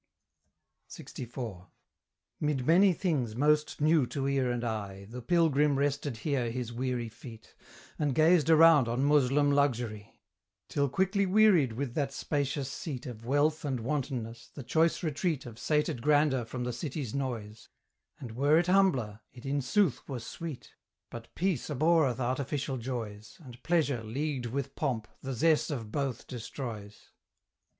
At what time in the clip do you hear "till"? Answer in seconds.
10.69-10.89